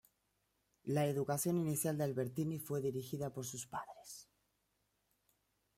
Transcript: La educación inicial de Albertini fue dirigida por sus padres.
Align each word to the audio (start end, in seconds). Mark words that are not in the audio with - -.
La 0.85 1.05
educación 1.05 1.59
inicial 1.59 1.95
de 1.95 2.05
Albertini 2.05 2.57
fue 2.57 2.81
dirigida 2.81 3.31
por 3.31 3.45
sus 3.45 3.67
padres. 3.67 4.27